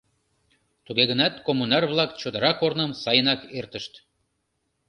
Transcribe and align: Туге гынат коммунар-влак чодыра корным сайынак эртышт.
Туге 0.85 1.03
гынат 1.11 1.33
коммунар-влак 1.45 2.11
чодыра 2.21 2.51
корным 2.59 2.91
сайынак 3.03 3.41
эртышт. 3.59 3.93